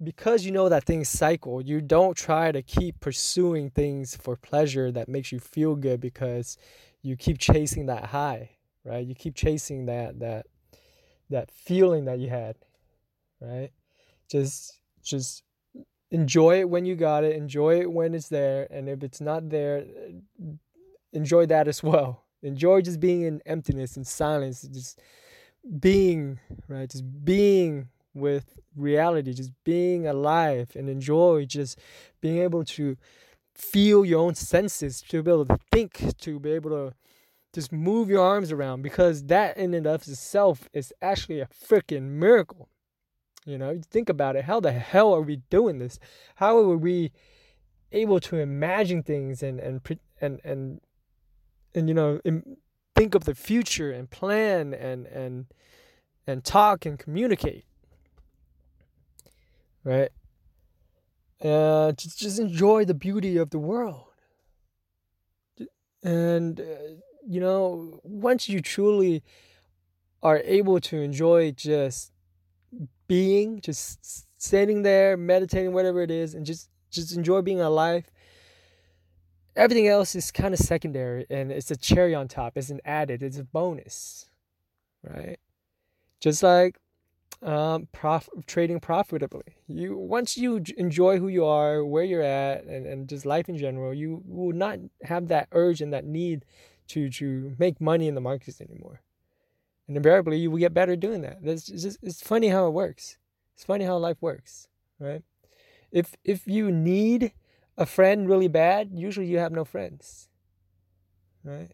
because 0.00 0.44
you 0.44 0.52
know 0.52 0.68
that 0.68 0.84
things 0.84 1.08
cycle, 1.08 1.60
you 1.60 1.80
don't 1.80 2.16
try 2.16 2.52
to 2.52 2.62
keep 2.62 3.00
pursuing 3.00 3.70
things 3.70 4.14
for 4.14 4.36
pleasure 4.36 4.92
that 4.92 5.08
makes 5.08 5.32
you 5.32 5.40
feel 5.40 5.74
good 5.74 6.00
because 6.00 6.56
you 7.02 7.16
keep 7.16 7.38
chasing 7.38 7.86
that 7.86 8.06
high, 8.06 8.50
right? 8.84 9.04
You 9.04 9.16
keep 9.16 9.34
chasing 9.34 9.86
that 9.86 10.20
that 10.20 10.46
that 11.32 11.50
feeling 11.50 12.04
that 12.06 12.18
you 12.18 12.28
had 12.30 12.56
right? 13.42 13.70
Just 14.30 14.80
just 15.02 15.42
enjoy 16.10 16.60
it 16.60 16.68
when 16.68 16.84
you 16.84 16.94
got 16.94 17.24
it, 17.24 17.36
enjoy 17.36 17.80
it 17.80 17.90
when 17.90 18.14
it's 18.14 18.28
there, 18.28 18.66
and 18.70 18.88
if 18.88 19.02
it's 19.02 19.20
not 19.20 19.48
there, 19.50 19.78
uh, 19.78 20.52
enjoy 21.12 21.46
that 21.46 21.68
as 21.68 21.82
well. 21.90 22.24
Enjoy 22.42 22.80
just 22.80 23.00
being 23.00 23.22
in 23.22 23.40
emptiness 23.46 23.96
and 23.96 24.06
silence, 24.06 24.62
just 24.62 25.00
being, 25.80 26.40
right? 26.68 26.90
Just 26.90 27.04
being 27.24 27.88
with 28.14 28.58
reality, 28.76 29.32
just 29.32 29.52
being 29.64 30.06
alive 30.06 30.70
and 30.74 30.88
enjoy 30.88 31.46
just 31.46 31.78
being 32.20 32.38
able 32.38 32.64
to 32.64 32.96
feel 33.54 34.04
your 34.04 34.20
own 34.20 34.34
senses, 34.34 35.02
to 35.02 35.22
be 35.22 35.30
able 35.30 35.46
to 35.46 35.58
think, 35.70 36.18
to 36.18 36.40
be 36.40 36.50
able 36.50 36.70
to 36.70 36.94
just 37.52 37.72
move 37.72 38.08
your 38.08 38.22
arms 38.22 38.50
around 38.50 38.82
because 38.82 39.24
that 39.24 39.56
in 39.56 39.74
and 39.74 39.86
of 39.86 40.08
itself 40.08 40.68
is 40.72 40.92
actually 41.02 41.40
a 41.40 41.46
freaking 41.46 42.10
miracle. 42.10 42.68
You 43.44 43.58
know, 43.58 43.80
think 43.90 44.08
about 44.08 44.36
it. 44.36 44.44
How 44.44 44.60
the 44.60 44.72
hell 44.72 45.14
are 45.14 45.20
we 45.20 45.42
doing 45.50 45.78
this? 45.78 45.98
How 46.36 46.58
are 46.58 46.76
we 46.76 47.12
able 47.90 48.20
to 48.20 48.36
imagine 48.36 49.02
things 49.02 49.42
and 49.42 49.60
and 49.60 49.80
and 50.20 50.40
and 50.44 50.80
and 51.74 51.88
you 51.88 51.94
know 51.94 52.20
think 52.94 53.14
of 53.14 53.24
the 53.24 53.34
future 53.34 53.90
and 53.90 54.10
plan 54.10 54.72
and 54.72 55.06
and 55.06 55.46
and 56.26 56.44
talk 56.44 56.86
and 56.86 56.98
communicate, 56.98 57.64
right? 59.84 60.10
Uh, 61.42 61.92
just 61.92 62.18
just 62.18 62.38
enjoy 62.38 62.84
the 62.84 62.94
beauty 62.94 63.36
of 63.36 63.50
the 63.50 63.58
world. 63.58 64.04
And 66.04 66.60
uh, 66.60 66.64
you 67.26 67.40
know, 67.40 68.00
once 68.02 68.48
you 68.48 68.60
truly 68.60 69.22
are 70.22 70.38
able 70.44 70.80
to 70.80 71.00
enjoy 71.00 71.50
just 71.52 72.12
being, 73.06 73.60
just 73.60 74.26
standing 74.40 74.82
there, 74.82 75.16
meditating, 75.16 75.72
whatever 75.72 76.02
it 76.02 76.10
is, 76.10 76.34
and 76.34 76.46
just 76.46 76.68
just 76.90 77.16
enjoy 77.16 77.42
being 77.42 77.60
alive. 77.60 78.04
Everything 79.54 79.86
else 79.86 80.14
is 80.14 80.30
kind 80.30 80.54
of 80.54 80.60
secondary, 80.60 81.26
and 81.28 81.52
it's 81.52 81.70
a 81.70 81.76
cherry 81.76 82.14
on 82.14 82.28
top. 82.28 82.56
It's 82.56 82.70
an 82.70 82.80
added. 82.84 83.22
It's 83.22 83.38
a 83.38 83.44
bonus, 83.44 84.30
right? 85.02 85.38
Just 86.20 86.42
like 86.42 86.78
um, 87.42 87.88
prof- 87.92 88.28
trading 88.46 88.80
profitably. 88.80 89.56
You 89.66 89.96
once 89.96 90.38
you 90.38 90.62
enjoy 90.76 91.18
who 91.18 91.28
you 91.28 91.44
are, 91.44 91.84
where 91.84 92.04
you're 92.04 92.22
at, 92.22 92.64
and, 92.64 92.86
and 92.86 93.08
just 93.08 93.26
life 93.26 93.48
in 93.48 93.58
general, 93.58 93.92
you 93.92 94.22
will 94.24 94.52
not 94.54 94.78
have 95.02 95.28
that 95.28 95.48
urge 95.52 95.80
and 95.80 95.92
that 95.92 96.04
need 96.04 96.44
to 96.92 97.10
to 97.10 97.54
make 97.58 97.80
money 97.80 98.06
in 98.08 98.14
the 98.14 98.20
markets 98.20 98.60
anymore 98.60 99.02
and 99.88 99.96
invariably 99.96 100.38
you 100.38 100.50
will 100.50 100.58
get 100.58 100.74
better 100.74 100.96
doing 100.96 101.22
that. 101.22 101.38
It's 101.42 101.66
just 101.66 101.98
it's 102.02 102.22
funny 102.22 102.48
how 102.48 102.66
it 102.66 102.70
works. 102.70 103.18
It's 103.54 103.64
funny 103.64 103.84
how 103.84 103.96
life 103.98 104.16
works, 104.20 104.68
right? 104.98 105.22
If 105.90 106.16
if 106.24 106.46
you 106.46 106.70
need 106.70 107.32
a 107.76 107.86
friend 107.86 108.28
really 108.28 108.48
bad, 108.48 108.90
usually 108.92 109.26
you 109.26 109.38
have 109.38 109.52
no 109.52 109.64
friends, 109.64 110.28
right? 111.44 111.70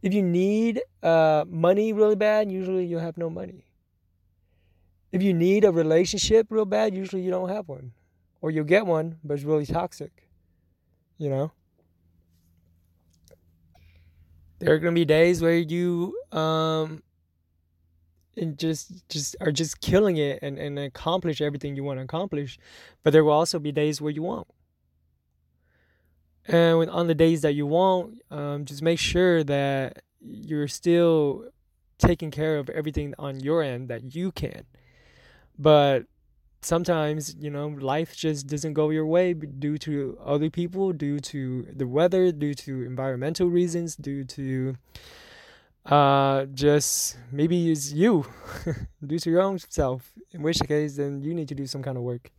If 0.00 0.14
you 0.14 0.22
need 0.22 0.80
uh, 1.02 1.44
money 1.48 1.92
really 1.92 2.14
bad, 2.14 2.52
usually 2.52 2.84
you 2.86 2.98
have 2.98 3.18
no 3.18 3.28
money. 3.28 3.64
If 5.10 5.22
you 5.22 5.34
need 5.34 5.64
a 5.64 5.72
relationship 5.72 6.46
real 6.50 6.64
bad, 6.64 6.94
usually 6.94 7.22
you 7.22 7.30
don't 7.30 7.48
have 7.48 7.68
one, 7.68 7.92
or 8.40 8.50
you'll 8.50 8.64
get 8.64 8.86
one, 8.86 9.16
but 9.24 9.34
it's 9.34 9.42
really 9.42 9.66
toxic. 9.66 10.28
You 11.18 11.30
know. 11.30 11.52
There 14.58 14.74
are 14.74 14.78
gonna 14.78 14.94
be 14.94 15.04
days 15.04 15.40
where 15.40 15.56
you 15.56 16.18
um 16.32 17.02
and 18.36 18.58
just 18.58 19.08
just 19.08 19.36
are 19.40 19.52
just 19.52 19.80
killing 19.80 20.16
it 20.16 20.38
and, 20.42 20.58
and 20.58 20.78
accomplish 20.78 21.40
everything 21.40 21.76
you 21.76 21.84
want 21.84 21.98
to 21.98 22.04
accomplish. 22.04 22.58
But 23.02 23.12
there 23.12 23.24
will 23.24 23.32
also 23.32 23.58
be 23.58 23.72
days 23.72 24.00
where 24.00 24.12
you 24.12 24.22
won't. 24.22 24.48
And 26.46 26.78
when, 26.78 26.88
on 26.88 27.06
the 27.08 27.14
days 27.14 27.42
that 27.42 27.54
you 27.54 27.66
won't, 27.66 28.22
um, 28.30 28.64
just 28.64 28.82
make 28.82 28.98
sure 28.98 29.44
that 29.44 30.02
you're 30.20 30.68
still 30.68 31.50
taking 31.98 32.30
care 32.30 32.58
of 32.58 32.70
everything 32.70 33.14
on 33.18 33.40
your 33.40 33.62
end 33.62 33.88
that 33.88 34.14
you 34.14 34.32
can. 34.32 34.64
But 35.58 36.06
sometimes 36.60 37.36
you 37.38 37.50
know 37.50 37.68
life 37.68 38.16
just 38.16 38.46
doesn't 38.46 38.74
go 38.74 38.90
your 38.90 39.06
way 39.06 39.32
due 39.34 39.78
to 39.78 40.18
other 40.24 40.50
people 40.50 40.92
due 40.92 41.20
to 41.20 41.66
the 41.74 41.86
weather 41.86 42.32
due 42.32 42.54
to 42.54 42.82
environmental 42.82 43.48
reasons 43.48 43.96
due 43.96 44.24
to 44.24 44.74
uh 45.86 46.44
just 46.46 47.16
maybe 47.32 47.70
it's 47.70 47.92
you 47.92 48.26
due 49.06 49.18
to 49.18 49.30
your 49.30 49.40
own 49.40 49.58
self 49.58 50.12
in 50.32 50.42
which 50.42 50.58
case 50.66 50.96
then 50.96 51.22
you 51.22 51.32
need 51.32 51.48
to 51.48 51.54
do 51.54 51.66
some 51.66 51.82
kind 51.82 51.96
of 51.96 52.02
work 52.02 52.30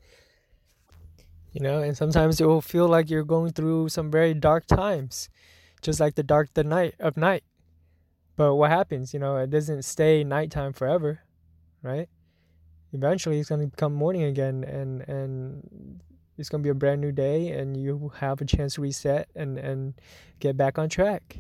you 1.52 1.62
know 1.62 1.82
and 1.82 1.98
sometimes 1.98 2.40
it 2.40 2.46
will 2.46 2.62
feel 2.62 2.88
like 2.88 3.10
you're 3.10 3.24
going 3.24 3.52
through 3.52 3.90
some 3.90 4.12
very 4.12 4.34
dark 4.34 4.66
times 4.68 5.30
just 5.82 6.00
like 6.00 6.16
the 6.16 6.24
dark 6.24 6.54
the 6.54 6.64
night 6.64 6.96
of 7.00 7.18
night 7.18 7.44
But 8.38 8.56
what 8.56 8.72
happens? 8.72 9.14
You 9.14 9.20
know, 9.20 9.38
it 9.38 9.50
doesn't 9.52 9.84
stay 9.84 10.24
nighttime 10.24 10.74
forever, 10.74 11.22
right? 11.84 12.10
Eventually, 12.92 13.40
it's 13.40 13.50
gonna 13.50 13.68
become 13.68 13.94
morning 13.94 14.24
again, 14.24 14.64
and 14.64 15.08
and 15.08 16.02
it's 16.38 16.50
gonna 16.50 16.64
be 16.64 16.70
a 16.70 16.74
brand 16.74 17.02
new 17.02 17.12
day, 17.12 17.50
and 17.50 17.78
you 17.78 18.12
have 18.18 18.42
a 18.42 18.46
chance 18.46 18.76
to 18.76 18.82
reset 18.82 19.30
and 19.36 19.58
and 19.58 19.94
get 20.40 20.58
back 20.58 20.80
on 20.80 20.90
track. 20.90 21.38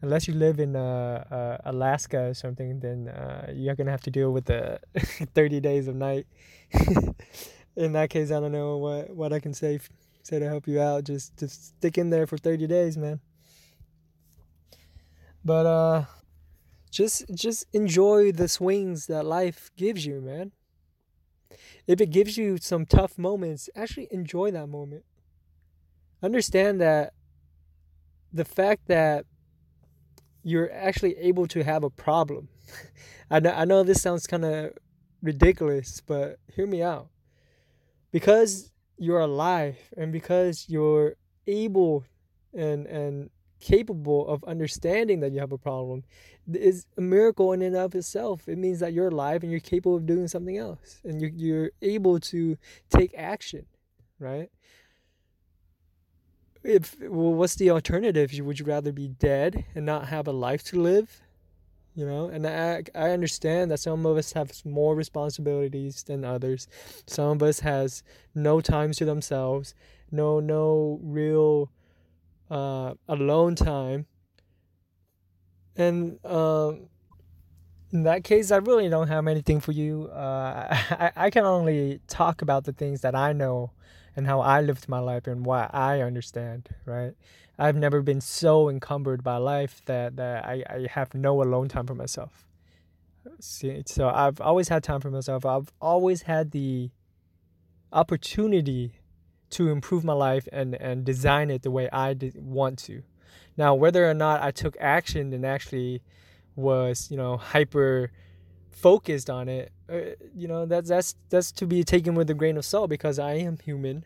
Unless 0.00 0.28
you 0.28 0.34
live 0.34 0.60
in 0.60 0.76
uh, 0.76 1.24
uh, 1.30 1.70
Alaska 1.70 2.28
or 2.28 2.34
something, 2.34 2.80
then 2.80 3.08
uh, 3.08 3.50
you're 3.54 3.74
gonna 3.74 3.90
have 3.90 4.02
to 4.02 4.10
deal 4.10 4.32
with 4.32 4.44
the 4.44 4.78
30 5.34 5.60
days 5.60 5.88
of 5.88 5.96
night. 5.96 6.26
in 7.76 7.92
that 7.92 8.10
case, 8.10 8.30
I 8.30 8.40
don't 8.40 8.52
know 8.52 8.76
what 8.78 9.10
what 9.10 9.32
I 9.32 9.40
can 9.40 9.54
say 9.54 9.78
say 10.22 10.38
to 10.38 10.48
help 10.48 10.66
you 10.66 10.80
out. 10.80 11.04
Just 11.04 11.36
just 11.36 11.76
stick 11.76 11.98
in 11.98 12.10
there 12.10 12.26
for 12.26 12.38
30 12.38 12.66
days, 12.66 12.96
man. 12.96 13.20
But 15.44 15.66
uh 15.66 16.04
just 16.94 17.24
just 17.34 17.66
enjoy 17.72 18.30
the 18.30 18.48
swings 18.48 19.06
that 19.06 19.26
life 19.26 19.70
gives 19.76 20.06
you, 20.06 20.20
man. 20.20 20.52
If 21.86 22.00
it 22.00 22.10
gives 22.10 22.38
you 22.38 22.56
some 22.58 22.86
tough 22.86 23.18
moments, 23.18 23.68
actually 23.74 24.08
enjoy 24.10 24.52
that 24.52 24.68
moment. 24.68 25.04
Understand 26.22 26.80
that 26.80 27.12
the 28.32 28.44
fact 28.44 28.86
that 28.86 29.26
you're 30.44 30.70
actually 30.72 31.16
able 31.18 31.46
to 31.48 31.64
have 31.64 31.82
a 31.82 31.90
problem. 31.90 32.48
I 33.30 33.40
know, 33.40 33.50
I 33.50 33.64
know 33.64 33.82
this 33.82 34.00
sounds 34.00 34.26
kind 34.26 34.44
of 34.44 34.72
ridiculous, 35.22 36.00
but 36.00 36.38
hear 36.54 36.66
me 36.66 36.82
out. 36.82 37.08
Because 38.12 38.70
you're 38.96 39.20
alive 39.20 39.76
and 39.96 40.12
because 40.12 40.66
you're 40.68 41.16
able 41.46 42.04
and 42.52 42.86
and 42.86 43.30
capable 43.64 44.28
of 44.28 44.44
understanding 44.44 45.20
that 45.20 45.32
you 45.32 45.40
have 45.40 45.52
a 45.52 45.58
problem 45.58 46.04
is 46.52 46.86
a 46.98 47.00
miracle 47.00 47.52
in 47.54 47.62
and 47.62 47.74
of 47.74 47.94
itself. 47.94 48.46
It 48.46 48.58
means 48.58 48.80
that 48.80 48.92
you're 48.92 49.08
alive 49.08 49.42
and 49.42 49.50
you're 49.50 49.60
capable 49.60 49.96
of 49.96 50.04
doing 50.04 50.28
something 50.28 50.58
else 50.58 51.00
and 51.02 51.18
you're, 51.18 51.30
you're 51.30 51.70
able 51.80 52.20
to 52.20 52.58
take 52.90 53.14
action, 53.16 53.64
right? 54.18 54.50
If 56.62 56.96
well, 57.00 57.32
what's 57.32 57.54
the 57.54 57.70
alternative? 57.70 58.32
Would 58.38 58.58
you 58.58 58.66
rather 58.66 58.92
be 58.92 59.08
dead 59.08 59.64
and 59.74 59.86
not 59.86 60.08
have 60.08 60.28
a 60.28 60.32
life 60.32 60.62
to 60.64 60.80
live? 60.80 61.22
You 61.94 62.06
know, 62.06 62.26
and 62.26 62.46
I 62.46 62.82
I 62.94 63.10
understand 63.10 63.70
that 63.70 63.80
some 63.80 64.04
of 64.04 64.16
us 64.16 64.32
have 64.32 64.50
more 64.64 64.94
responsibilities 64.94 66.02
than 66.02 66.24
others. 66.24 66.66
Some 67.06 67.30
of 67.36 67.42
us 67.42 67.60
has 67.60 68.02
no 68.34 68.60
time 68.60 68.92
to 68.92 69.04
themselves, 69.04 69.74
no 70.10 70.40
no 70.40 70.98
real 71.02 71.70
uh, 72.50 72.94
alone 73.08 73.54
time. 73.54 74.06
And 75.76 76.24
um, 76.24 76.88
in 77.90 78.04
that 78.04 78.24
case, 78.24 78.50
I 78.50 78.56
really 78.56 78.88
don't 78.88 79.08
have 79.08 79.26
anything 79.26 79.60
for 79.60 79.72
you. 79.72 80.08
Uh, 80.08 80.66
I, 80.90 81.12
I 81.16 81.30
can 81.30 81.44
only 81.44 82.00
talk 82.08 82.42
about 82.42 82.64
the 82.64 82.72
things 82.72 83.00
that 83.02 83.14
I 83.14 83.32
know 83.32 83.70
and 84.16 84.26
how 84.26 84.40
I 84.40 84.60
lived 84.60 84.88
my 84.88 85.00
life 85.00 85.26
and 85.26 85.44
what 85.44 85.74
I 85.74 86.00
understand, 86.00 86.68
right? 86.86 87.14
I've 87.58 87.76
never 87.76 88.02
been 88.02 88.20
so 88.20 88.68
encumbered 88.68 89.22
by 89.22 89.36
life 89.36 89.80
that, 89.86 90.16
that 90.16 90.44
I, 90.44 90.64
I 90.68 90.86
have 90.90 91.14
no 91.14 91.42
alone 91.42 91.68
time 91.68 91.86
for 91.86 91.94
myself. 91.94 92.46
See, 93.40 93.82
so 93.86 94.08
I've 94.08 94.40
always 94.40 94.68
had 94.68 94.82
time 94.82 95.00
for 95.00 95.10
myself. 95.10 95.46
I've 95.46 95.72
always 95.80 96.22
had 96.22 96.50
the 96.50 96.90
opportunity 97.92 98.98
to 99.50 99.68
improve 99.68 100.04
my 100.04 100.12
life 100.12 100.48
and 100.52 100.74
and 100.74 101.04
design 101.04 101.50
it 101.50 101.62
the 101.62 101.70
way 101.70 101.88
I 101.92 102.16
want 102.34 102.78
to. 102.80 103.02
Now, 103.56 103.74
whether 103.74 104.08
or 104.08 104.14
not 104.14 104.42
I 104.42 104.50
took 104.50 104.76
action 104.80 105.32
and 105.32 105.46
actually 105.46 106.02
was, 106.56 107.10
you 107.10 107.16
know, 107.16 107.36
hyper 107.36 108.10
focused 108.70 109.30
on 109.30 109.48
it, 109.48 109.72
uh, 109.88 110.16
you 110.34 110.48
know, 110.48 110.66
that's 110.66 110.88
that's 110.88 111.14
that's 111.30 111.52
to 111.52 111.66
be 111.66 111.84
taken 111.84 112.14
with 112.14 112.28
a 112.30 112.34
grain 112.34 112.56
of 112.56 112.64
salt 112.64 112.90
because 112.90 113.18
I 113.18 113.34
am 113.34 113.58
human. 113.58 114.04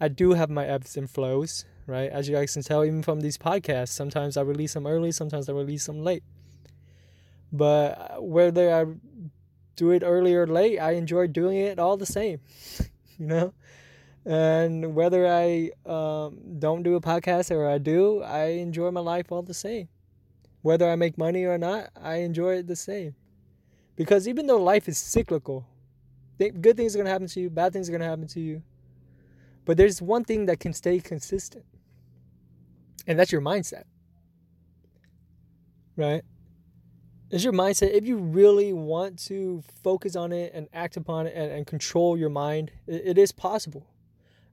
I 0.00 0.08
do 0.08 0.32
have 0.32 0.48
my 0.48 0.64
ebbs 0.66 0.96
and 0.96 1.10
flows, 1.10 1.66
right? 1.86 2.10
As 2.10 2.26
you 2.26 2.34
guys 2.34 2.54
can 2.54 2.62
tell, 2.62 2.84
even 2.84 3.02
from 3.02 3.20
these 3.20 3.36
podcasts, 3.36 3.88
sometimes 3.90 4.38
I 4.38 4.42
release 4.42 4.72
them 4.72 4.86
early, 4.86 5.12
sometimes 5.12 5.48
I 5.48 5.52
release 5.52 5.84
them 5.84 6.02
late. 6.02 6.22
But 7.52 8.16
uh, 8.16 8.22
whether 8.22 8.72
I 8.72 8.86
do 9.76 9.90
it 9.90 10.02
early 10.02 10.34
or 10.34 10.46
late, 10.46 10.78
I 10.78 10.92
enjoy 10.92 11.26
doing 11.26 11.58
it 11.58 11.78
all 11.78 11.98
the 11.98 12.06
same, 12.06 12.40
you 13.18 13.26
know 13.26 13.52
and 14.26 14.94
whether 14.94 15.26
I 15.26 15.70
um, 15.86 16.38
don't 16.58 16.82
do 16.82 16.94
a 16.96 17.00
podcast 17.00 17.50
or 17.50 17.68
I 17.68 17.78
do, 17.78 18.22
I 18.22 18.44
enjoy 18.46 18.90
my 18.90 19.00
life 19.00 19.32
all 19.32 19.42
the 19.42 19.54
same. 19.54 19.88
Whether 20.62 20.90
I 20.90 20.96
make 20.96 21.16
money 21.16 21.44
or 21.44 21.56
not, 21.56 21.88
I 22.00 22.16
enjoy 22.16 22.56
it 22.56 22.66
the 22.66 22.76
same. 22.76 23.14
Because 23.96 24.28
even 24.28 24.46
though 24.46 24.62
life 24.62 24.88
is 24.88 24.98
cyclical, 24.98 25.66
good 26.38 26.76
things 26.76 26.94
are 26.94 26.98
going 26.98 27.06
to 27.06 27.12
happen 27.12 27.28
to 27.28 27.40
you, 27.40 27.50
bad 27.50 27.72
things 27.72 27.88
are 27.88 27.92
going 27.92 28.00
to 28.00 28.06
happen 28.06 28.26
to 28.28 28.40
you. 28.40 28.62
But 29.64 29.76
there's 29.76 30.00
one 30.00 30.24
thing 30.24 30.46
that 30.46 30.58
can 30.58 30.72
stay 30.72 31.00
consistent, 31.00 31.64
and 33.06 33.18
that's 33.18 33.30
your 33.30 33.42
mindset. 33.42 33.84
Right? 35.96 36.22
It's 37.30 37.44
your 37.44 37.52
mindset. 37.52 37.92
If 37.92 38.06
you 38.06 38.16
really 38.16 38.72
want 38.72 39.18
to 39.26 39.62
focus 39.84 40.16
on 40.16 40.32
it 40.32 40.52
and 40.54 40.66
act 40.72 40.96
upon 40.96 41.26
it 41.26 41.34
and, 41.36 41.52
and 41.52 41.66
control 41.66 42.16
your 42.16 42.30
mind, 42.30 42.70
it, 42.86 43.02
it 43.04 43.18
is 43.18 43.32
possible. 43.32 43.86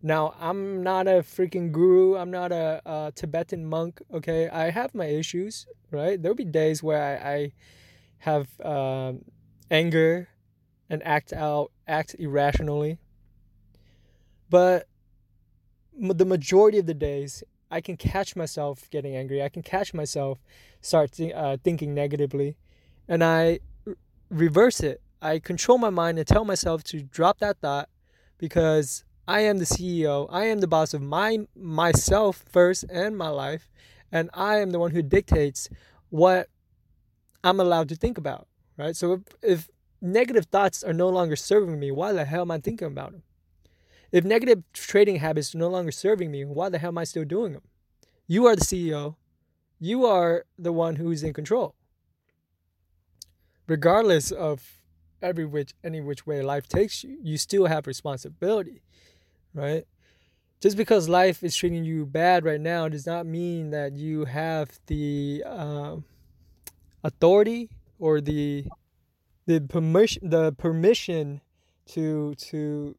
Now, 0.08 0.36
I'm 0.40 0.84
not 0.84 1.06
a 1.06 1.20
freaking 1.20 1.74
guru. 1.74 2.16
I'm 2.16 2.32
not 2.32 2.54
a, 2.54 2.82
a, 2.86 3.12
Tibetan 3.14 3.66
monk. 3.66 4.02
Okay, 4.14 4.48
I 4.48 4.70
have 4.70 4.96
my 4.96 5.08
issues. 5.08 5.68
Right, 5.92 6.22
there'll 6.22 6.34
be 6.34 6.46
days 6.46 6.82
where 6.82 7.02
I, 7.02 7.30
I 7.34 7.52
have 8.20 8.48
um, 8.62 9.26
anger 9.70 10.30
and 10.90 11.04
act 11.04 11.34
out, 11.34 11.74
act 11.90 12.16
irrationally. 12.18 13.00
But 14.50 14.88
the 15.94 16.26
majority 16.26 16.78
of 16.80 16.86
the 16.86 16.94
days, 16.94 17.44
I 17.70 17.82
can 17.82 17.98
catch 17.98 18.34
myself 18.34 18.90
getting 18.90 19.14
angry. 19.14 19.44
I 19.44 19.50
can 19.50 19.62
catch 19.62 19.94
myself 19.94 20.40
start 20.80 21.12
th- 21.12 21.34
uh, 21.34 21.58
thinking 21.62 21.94
negatively, 21.94 22.56
and 23.10 23.26
I 23.26 23.60
r- 23.86 23.96
reverse 24.30 24.80
it. 24.80 25.02
I 25.22 25.40
control 25.40 25.78
my 25.78 25.90
mind 25.90 26.18
and 26.18 26.26
tell 26.26 26.46
myself 26.46 26.86
to 26.86 27.02
drop 27.02 27.40
that 27.40 27.60
thought 27.60 27.90
because 28.38 29.04
I 29.28 29.42
am 29.42 29.58
the 29.58 29.66
CEO. 29.66 30.28
I 30.32 30.46
am 30.46 30.60
the 30.60 30.68
boss 30.68 30.94
of 30.94 31.02
my 31.02 31.40
myself 31.56 32.46
first 32.50 32.86
and 32.90 33.18
my 33.18 33.28
life, 33.28 33.70
and 34.12 34.30
I 34.34 34.58
am 34.58 34.72
the 34.72 34.80
one 34.80 34.92
who 34.92 35.02
dictates 35.02 35.70
what 36.10 36.48
I'm 37.44 37.60
allowed 37.60 37.90
to 37.90 37.96
think 37.96 38.18
about. 38.18 38.48
Right. 38.78 38.96
So 38.96 39.14
if, 39.14 39.22
if 39.42 39.70
negative 40.02 40.46
thoughts 40.46 40.84
are 40.84 40.94
no 40.94 41.10
longer 41.10 41.36
serving 41.36 41.80
me, 41.80 41.92
why 41.92 42.14
the 42.14 42.26
hell 42.26 42.44
am 42.44 42.52
I 42.52 42.60
thinking 42.60 42.88
about 42.88 43.12
them? 43.12 43.24
If 44.12 44.24
negative 44.24 44.64
trading 44.72 45.18
habits 45.18 45.54
are 45.54 45.58
no 45.58 45.68
longer 45.68 45.92
serving 45.92 46.32
me, 46.32 46.46
why 46.46 46.70
the 46.70 46.78
hell 46.78 46.90
am 46.90 46.98
I 46.98 47.04
still 47.04 47.26
doing 47.26 47.54
them? 47.54 47.64
You 48.28 48.46
are 48.46 48.56
the 48.56 48.64
CEO. 48.64 49.16
You 49.80 50.06
are 50.06 50.46
the 50.58 50.72
one 50.72 50.96
who's 50.96 51.24
in 51.24 51.34
control. 51.34 51.76
Regardless 53.68 54.32
of 54.32 54.80
every 55.22 55.46
which 55.46 55.74
any 55.84 56.00
which 56.00 56.26
way 56.26 56.42
life 56.42 56.70
takes 56.70 57.04
you, 57.04 57.18
you 57.22 57.38
still 57.38 57.66
have 57.66 57.88
responsibility 57.88 58.82
right? 59.54 59.86
Just 60.60 60.78
because 60.78 61.08
life 61.08 61.44
is 61.44 61.56
treating 61.56 61.84
you 61.84 62.06
bad 62.06 62.44
right 62.44 62.60
now 62.60 62.90
does 62.90 63.06
not 63.06 63.26
mean 63.26 63.70
that 63.70 63.96
you 63.96 64.26
have 64.26 64.80
the 64.88 65.44
uh, 65.46 65.98
authority 67.04 67.70
or 68.00 68.22
the 68.22 68.66
the 69.46 69.62
permission 69.62 70.30
the 70.30 70.52
permission 70.54 71.42
to 71.88 72.34
to 72.36 72.96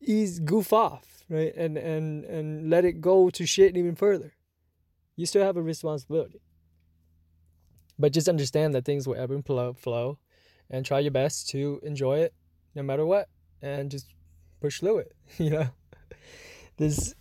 ease 0.00 0.38
goof 0.40 0.72
off, 0.72 1.24
right? 1.28 1.54
And 1.56 1.76
and 1.76 2.24
and 2.24 2.70
let 2.70 2.84
it 2.84 3.00
go 3.00 3.28
to 3.30 3.46
shit 3.46 3.76
even 3.76 3.96
further. 3.96 4.32
You 5.16 5.26
still 5.26 5.44
have 5.44 5.56
a 5.56 5.62
responsibility. 5.62 6.40
But 7.98 8.12
just 8.12 8.28
understand 8.28 8.74
that 8.74 8.84
things 8.84 9.06
will 9.06 9.16
ebb 9.16 9.30
and 9.30 9.44
flow, 9.44 10.18
and 10.70 10.84
try 10.84 11.00
your 11.00 11.10
best 11.10 11.48
to 11.50 11.80
enjoy 11.82 12.20
it 12.20 12.34
no 12.74 12.82
matter 12.82 13.04
what, 13.04 13.28
and 13.60 13.90
just 13.90 14.06
push 14.62 14.80
through 14.80 14.98
it. 14.98 15.12
You 15.38 15.50
know, 15.50 15.68
this. 16.76 17.14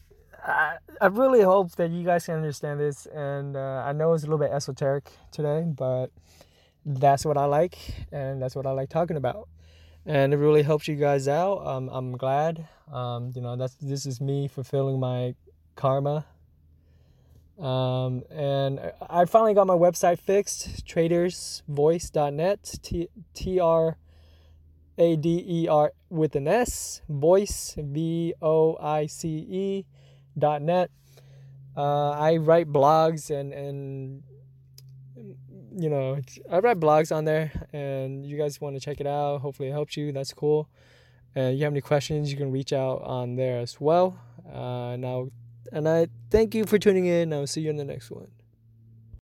I, 0.44 0.78
I 1.00 1.08
really 1.08 1.42
hope 1.42 1.72
that 1.76 1.92
you 1.92 2.04
guys 2.04 2.26
can 2.26 2.36
understand 2.36 2.80
this, 2.80 3.06
and 3.06 3.56
uh, 3.56 3.84
I 3.86 3.94
know 3.94 4.14
it's 4.14 4.24
a 4.24 4.28
little 4.28 4.40
bit 4.40 4.52
esoteric 4.52 5.10
today, 5.32 5.64
but 5.66 6.08
that's 6.86 7.26
what 7.26 7.38
I 7.38 7.46
like, 7.46 7.78
and 8.12 8.42
that's 8.42 8.56
what 8.56 8.66
I 8.66 8.72
like 8.72 8.90
talking 8.90 9.18
about, 9.18 9.48
and 10.06 10.34
it 10.34 10.38
really 10.38 10.64
helps 10.64 10.88
you 10.88 10.96
guys 10.96 11.28
out. 11.28 11.66
Um, 11.66 11.90
I'm 11.90 12.18
glad. 12.18 12.68
Um, 12.92 13.32
you 13.36 13.42
know, 13.42 13.56
that's 13.56 13.76
this 13.76 14.06
is 14.06 14.20
me 14.20 14.48
fulfilling 14.48 15.00
my 15.00 15.36
karma. 15.76 16.26
Um, 17.60 18.24
and 18.32 18.80
I 19.08 19.26
finally 19.26 19.54
got 19.54 19.68
my 19.68 19.76
website 19.76 20.20
fixed, 20.20 20.86
tradersvoice.net, 20.86 22.80
T 23.34 23.60
R 23.60 23.98
a 24.98 25.16
D 25.16 25.44
E 25.48 25.68
R 25.68 25.94
with 26.10 26.36
an 26.36 26.48
S, 26.48 27.02
voice, 27.10 27.76
V 27.78 28.34
O 28.42 28.78
I 28.82 29.08
C 29.08 29.28
E 29.30 29.86
dot 30.38 30.62
net. 30.62 30.92
Uh, 31.76 32.12
I 32.12 32.38
write 32.38 32.68
blogs 32.68 33.30
and, 33.30 33.54
and 33.54 34.24
you 35.74 35.90
know, 35.90 36.20
I 36.52 36.60
write 36.60 36.80
blogs 36.80 37.16
on 37.16 37.24
there, 37.24 37.52
and 37.72 38.26
you 38.26 38.38
guys 38.38 38.60
want 38.60 38.76
to 38.76 38.82
check 38.82 39.00
it 39.00 39.08
out. 39.08 39.40
Hopefully, 39.40 39.70
it 39.70 39.72
helps 39.72 39.96
you. 39.96 40.12
That's 40.12 40.34
cool. 40.34 40.70
And 41.34 41.58
you 41.58 41.64
have 41.64 41.72
any 41.72 41.82
questions, 41.82 42.30
you 42.30 42.38
can 42.38 42.52
reach 42.52 42.74
out 42.74 43.02
on 43.04 43.38
there 43.38 43.60
as 43.60 43.80
well. 43.80 44.20
Uh, 44.46 44.98
now, 44.98 45.30
and 45.72 45.88
I 45.88 46.08
thank 46.30 46.54
you 46.54 46.66
for 46.66 46.78
tuning 46.78 47.06
in. 47.06 47.32
I'll 47.32 47.48
see 47.48 47.62
you 47.62 47.70
in 47.70 47.78
the 47.78 47.86
next 47.86 48.12
one. 48.12 48.28